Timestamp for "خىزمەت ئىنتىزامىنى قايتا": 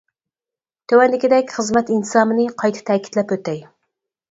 1.59-2.85